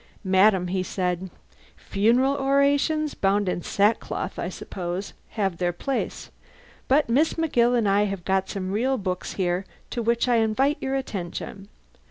[0.23, 1.29] "Madam," he said,
[1.75, 6.31] "'Funeral Orations' (bound in sackcloth, I suppose?) have their place,
[6.87, 10.77] but Miss McGill and I have got some real books here to which I invite
[10.81, 11.67] your attention.